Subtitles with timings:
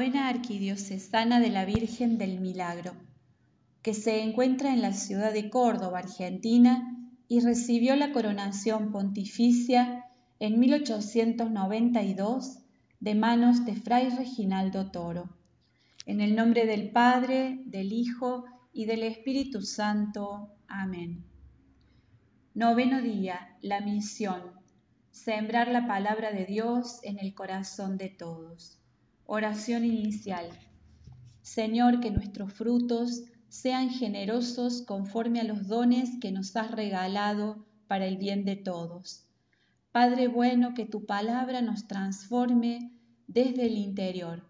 [0.00, 2.94] Novena Arquidiocesana de la Virgen del Milagro,
[3.82, 6.96] que se encuentra en la ciudad de Córdoba, Argentina,
[7.28, 10.06] y recibió la coronación pontificia
[10.38, 12.60] en 1892
[12.98, 15.36] de manos de Fray Reginaldo Toro.
[16.06, 20.54] En el nombre del Padre, del Hijo y del Espíritu Santo.
[20.66, 21.26] Amén.
[22.54, 24.40] Noveno día, la misión.
[25.10, 28.79] Sembrar la palabra de Dios en el corazón de todos.
[29.32, 30.50] Oración inicial.
[31.40, 38.06] Señor, que nuestros frutos sean generosos conforme a los dones que nos has regalado para
[38.06, 39.28] el bien de todos.
[39.92, 42.90] Padre bueno, que tu palabra nos transforme
[43.28, 44.48] desde el interior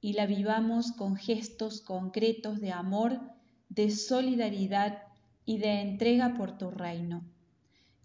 [0.00, 3.20] y la vivamos con gestos concretos de amor,
[3.68, 5.04] de solidaridad
[5.44, 7.22] y de entrega por tu reino.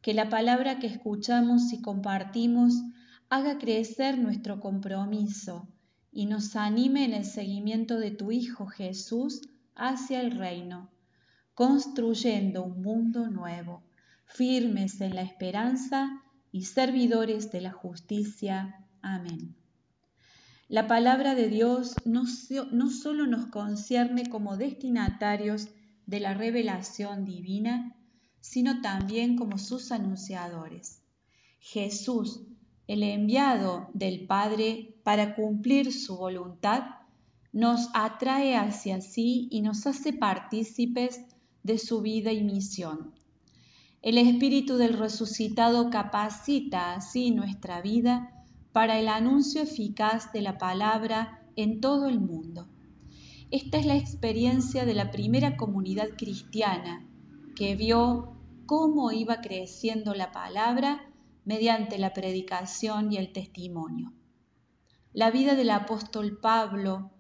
[0.03, 2.75] Que la palabra que escuchamos y compartimos
[3.27, 5.67] haga crecer nuestro compromiso
[6.11, 9.41] y nos anime en el seguimiento de tu Hijo Jesús
[9.75, 10.89] hacia el reino,
[11.53, 13.83] construyendo un mundo nuevo,
[14.25, 18.85] firmes en la esperanza y servidores de la justicia.
[19.01, 19.55] Amén.
[20.67, 22.23] La palabra de Dios no,
[22.71, 25.67] no solo nos concierne como destinatarios
[26.05, 27.95] de la revelación divina,
[28.39, 31.03] sino también como sus anunciadores.
[31.59, 32.41] Jesús
[32.91, 36.83] el enviado del Padre para cumplir su voluntad,
[37.53, 41.21] nos atrae hacia sí y nos hace partícipes
[41.63, 43.13] de su vida y misión.
[44.01, 51.45] El Espíritu del resucitado capacita así nuestra vida para el anuncio eficaz de la palabra
[51.55, 52.67] en todo el mundo.
[53.51, 57.07] Esta es la experiencia de la primera comunidad cristiana
[57.55, 61.07] que vio cómo iba creciendo la palabra
[61.45, 64.13] mediante la predicación y el testimonio.
[65.13, 67.11] La vida del apóstol Pablo,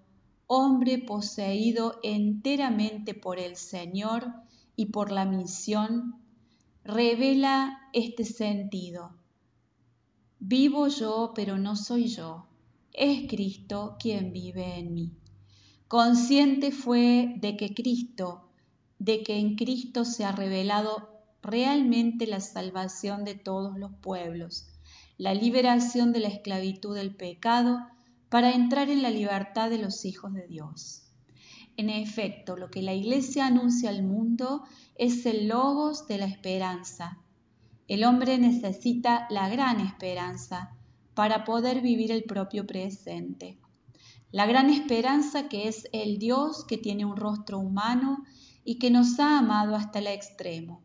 [0.47, 4.33] hombre poseído enteramente por el Señor
[4.75, 6.21] y por la misión,
[6.83, 9.15] revela este sentido.
[10.39, 12.47] Vivo yo, pero no soy yo,
[12.93, 15.11] es Cristo quien vive en mí.
[15.87, 18.49] Consciente fue de que Cristo,
[18.97, 21.10] de que en Cristo se ha revelado
[21.41, 24.67] realmente la salvación de todos los pueblos,
[25.17, 27.79] la liberación de la esclavitud del pecado
[28.29, 31.03] para entrar en la libertad de los hijos de Dios.
[31.77, 34.63] En efecto, lo que la Iglesia anuncia al mundo
[34.95, 37.17] es el logos de la esperanza.
[37.87, 40.75] El hombre necesita la gran esperanza
[41.13, 43.57] para poder vivir el propio presente.
[44.31, 48.23] La gran esperanza que es el Dios que tiene un rostro humano
[48.63, 50.81] y que nos ha amado hasta el extremo.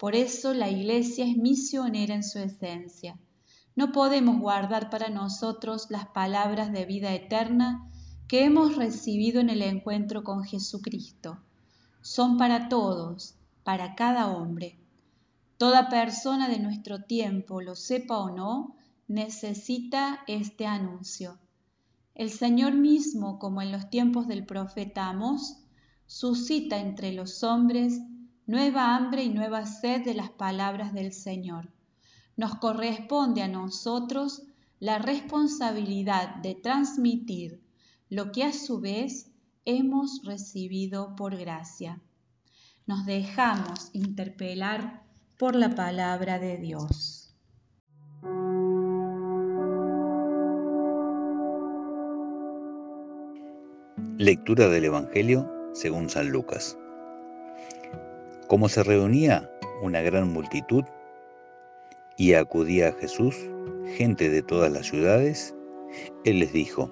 [0.00, 3.18] Por eso la Iglesia es misionera en su esencia.
[3.76, 7.86] No podemos guardar para nosotros las palabras de vida eterna
[8.26, 11.38] que hemos recibido en el encuentro con Jesucristo.
[12.00, 14.78] Son para todos, para cada hombre.
[15.58, 21.38] Toda persona de nuestro tiempo, lo sepa o no, necesita este anuncio.
[22.14, 25.58] El Señor mismo, como en los tiempos del profeta Amos,
[26.06, 28.00] suscita entre los hombres
[28.50, 31.68] nueva hambre y nueva sed de las palabras del Señor.
[32.36, 34.42] Nos corresponde a nosotros
[34.80, 37.62] la responsabilidad de transmitir
[38.08, 39.30] lo que a su vez
[39.66, 42.00] hemos recibido por gracia.
[42.86, 45.04] Nos dejamos interpelar
[45.38, 47.32] por la palabra de Dios.
[54.18, 56.79] Lectura del Evangelio según San Lucas.
[58.50, 59.48] Como se reunía
[59.80, 60.82] una gran multitud
[62.16, 63.36] y acudía a Jesús
[63.96, 65.54] gente de todas las ciudades,
[66.24, 66.90] Él les dijo,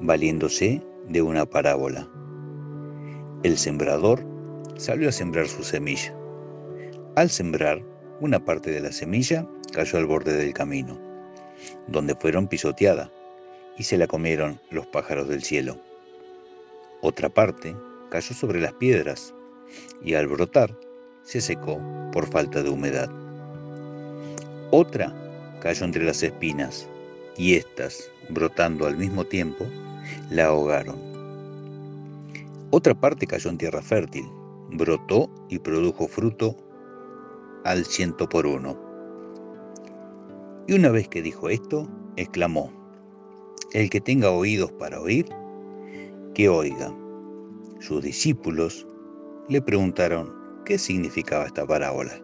[0.00, 2.08] valiéndose de una parábola.
[3.42, 4.24] El sembrador
[4.78, 6.16] salió a sembrar su semilla.
[7.14, 7.82] Al sembrar,
[8.22, 10.98] una parte de la semilla cayó al borde del camino,
[11.88, 13.12] donde fueron pisoteada,
[13.76, 15.76] y se la comieron los pájaros del cielo.
[17.02, 17.76] Otra parte
[18.08, 19.34] cayó sobre las piedras,
[20.02, 20.78] y al brotar
[21.22, 21.80] se secó
[22.12, 23.10] por falta de humedad.
[24.70, 25.14] Otra
[25.60, 26.88] cayó entre las espinas
[27.36, 29.64] y éstas, brotando al mismo tiempo,
[30.30, 30.98] la ahogaron.
[32.70, 34.26] Otra parte cayó en tierra fértil,
[34.70, 36.54] brotó y produjo fruto
[37.64, 38.78] al ciento por uno.
[40.66, 42.70] Y una vez que dijo esto, exclamó,
[43.72, 45.26] El que tenga oídos para oír,
[46.34, 46.94] que oiga.
[47.80, 48.86] Sus discípulos
[49.48, 50.34] le preguntaron
[50.66, 52.20] qué significaba esta parábola.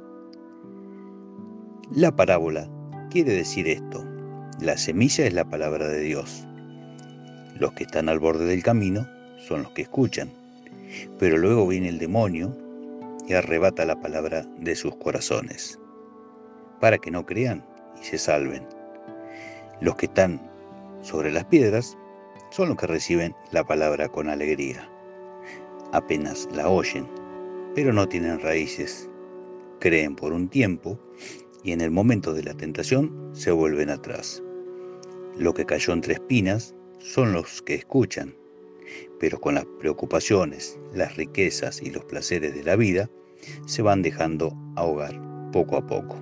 [1.90, 2.68] La parábola
[3.10, 4.04] quiere decir esto.
[4.60, 6.46] La semilla es la palabra de Dios.
[7.58, 10.30] Los que están al borde del camino son los que escuchan,
[11.18, 12.54] pero luego viene el demonio
[13.26, 15.78] y arrebata la palabra de sus corazones,
[16.78, 17.64] para que no crean
[18.00, 18.66] y se salven.
[19.80, 20.42] Los que están
[21.00, 21.96] sobre las piedras
[22.50, 24.90] son los que reciben la palabra con alegría.
[25.94, 27.06] Apenas la oyen,
[27.76, 29.08] pero no tienen raíces.
[29.79, 30.99] Creen por un tiempo
[31.62, 34.43] y en el momento de la tentación se vuelven atrás.
[35.38, 38.35] Lo que cayó entre espinas son los que escuchan,
[39.20, 43.08] pero con las preocupaciones, las riquezas y los placeres de la vida,
[43.67, 45.14] se van dejando ahogar
[45.52, 46.17] poco a poco.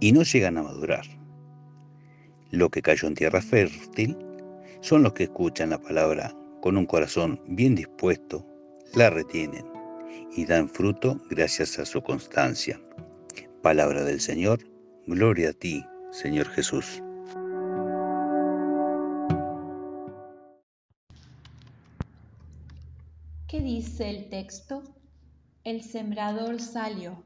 [0.00, 1.04] Y no llegan a madurar.
[2.50, 4.18] Lo que cayó en tierra fértil
[4.80, 8.46] son los que escuchan la palabra con un corazón bien dispuesto,
[8.94, 9.66] la retienen
[10.36, 12.80] y dan fruto gracias a su constancia.
[13.62, 14.60] Palabra del Señor,
[15.06, 17.02] gloria a ti, Señor Jesús.
[23.48, 24.82] ¿Qué dice el texto?
[25.64, 27.24] El sembrador salió.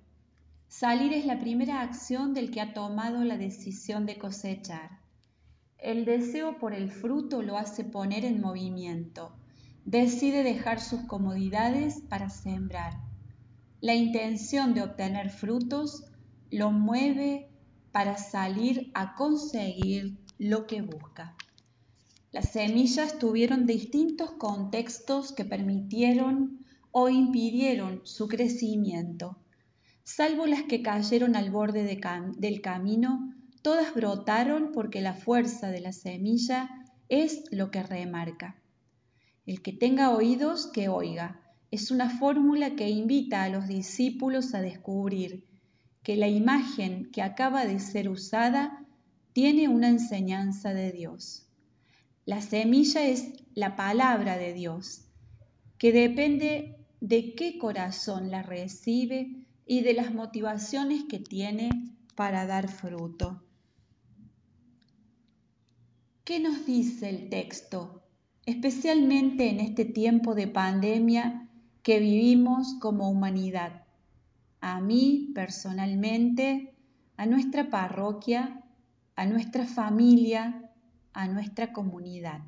[0.68, 5.01] Salir es la primera acción del que ha tomado la decisión de cosechar.
[5.82, 9.32] El deseo por el fruto lo hace poner en movimiento.
[9.84, 13.00] Decide dejar sus comodidades para sembrar.
[13.80, 16.04] La intención de obtener frutos
[16.52, 17.48] lo mueve
[17.90, 21.34] para salir a conseguir lo que busca.
[22.30, 29.36] Las semillas tuvieron distintos contextos que permitieron o impidieron su crecimiento.
[30.04, 35.92] Salvo las que cayeron al borde del camino, todas brotaron porque la fuerza de la
[35.92, 36.68] semilla
[37.08, 38.60] es lo que remarca.
[39.46, 41.40] El que tenga oídos, que oiga.
[41.70, 45.46] Es una fórmula que invita a los discípulos a descubrir
[46.02, 48.84] que la imagen que acaba de ser usada
[49.32, 51.48] tiene una enseñanza de Dios.
[52.24, 55.06] La semilla es la palabra de Dios,
[55.78, 62.68] que depende de qué corazón la recibe y de las motivaciones que tiene para dar
[62.68, 63.42] fruto.
[66.24, 68.00] ¿Qué nos dice el texto,
[68.46, 71.48] especialmente en este tiempo de pandemia
[71.82, 73.82] que vivimos como humanidad?
[74.60, 76.76] A mí personalmente,
[77.16, 78.62] a nuestra parroquia,
[79.16, 80.70] a nuestra familia,
[81.12, 82.42] a nuestra comunidad.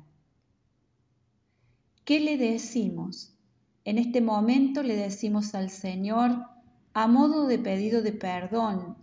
[2.05, 3.33] ¿Qué le decimos?
[3.83, 6.45] En este momento le decimos al Señor,
[6.93, 8.95] a modo de pedido de perdón,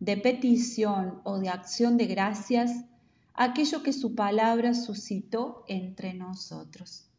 [0.00, 2.86] de petición o de acción de gracias,
[3.34, 7.10] aquello que su palabra suscitó entre nosotros.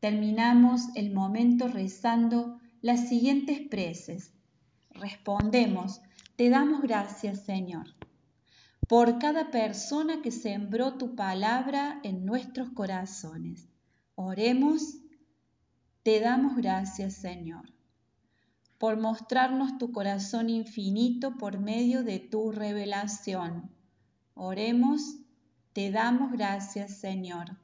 [0.00, 4.32] Terminamos el momento rezando las siguientes preces.
[4.90, 6.00] Respondemos,
[6.36, 7.96] te damos gracias Señor
[8.88, 13.68] por cada persona que sembró tu palabra en nuestros corazones.
[14.14, 14.98] Oremos,
[16.02, 17.72] te damos gracias Señor,
[18.78, 23.70] por mostrarnos tu corazón infinito por medio de tu revelación.
[24.34, 25.16] Oremos,
[25.76, 27.54] te damos gracias Señor,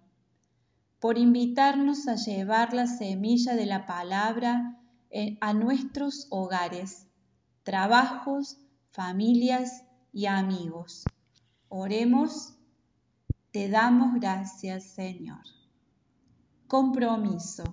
[1.01, 4.79] por invitarnos a llevar la semilla de la palabra
[5.09, 7.07] eh, a nuestros hogares,
[7.63, 8.59] trabajos,
[8.91, 11.05] familias y amigos.
[11.71, 12.53] Oremos,
[13.51, 15.47] te damos gracias Señor.
[16.67, 17.65] Compromiso.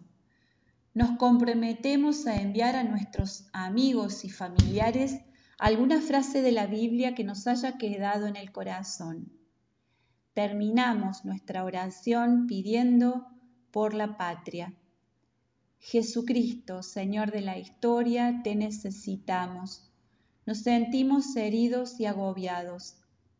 [0.93, 5.19] Nos comprometemos a enviar a nuestros amigos y familiares
[5.57, 9.38] alguna frase de la Biblia que nos haya quedado en el corazón.
[10.39, 13.27] Terminamos nuestra oración pidiendo
[13.71, 14.73] por la patria.
[15.79, 19.91] Jesucristo, Señor de la historia, te necesitamos.
[20.45, 22.95] Nos sentimos heridos y agobiados.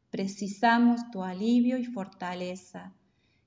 [0.10, 2.92] Precisamos tu alivio y fortaleza.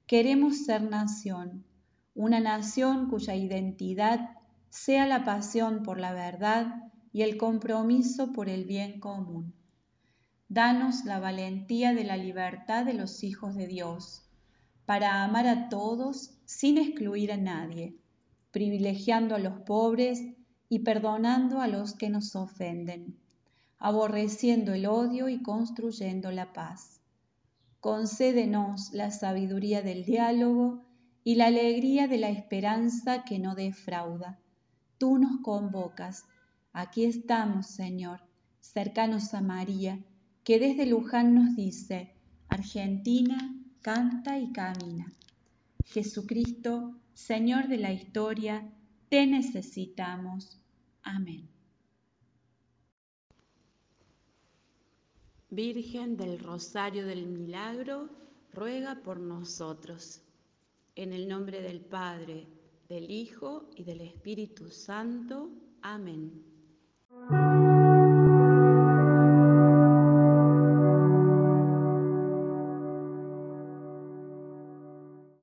[0.06, 1.66] Queremos ser nación,
[2.14, 4.30] una nación cuya identidad
[4.70, 9.52] sea la pasión por la verdad y el compromiso por el bien común.
[10.52, 14.22] Danos la valentía de la libertad de los hijos de Dios,
[14.84, 17.96] para amar a todos sin excluir a nadie,
[18.50, 20.20] privilegiando a los pobres
[20.68, 23.16] y perdonando a los que nos ofenden
[23.84, 27.00] aborreciendo el odio y construyendo la paz.
[27.80, 30.84] Concédenos la sabiduría del diálogo
[31.24, 34.38] y la alegría de la esperanza que no defrauda.
[34.98, 36.26] Tú nos convocas.
[36.72, 38.20] Aquí estamos, Señor,
[38.60, 39.98] cercanos a María,
[40.44, 42.12] que desde Luján nos dice,
[42.48, 45.12] Argentina, canta y camina.
[45.84, 48.68] Jesucristo, Señor de la historia,
[49.08, 50.58] te necesitamos.
[51.02, 51.48] Amén.
[55.50, 58.08] Virgen del Rosario del Milagro,
[58.52, 60.22] ruega por nosotros.
[60.94, 62.46] En el nombre del Padre,
[62.88, 65.50] del Hijo y del Espíritu Santo.
[65.82, 66.51] Amén.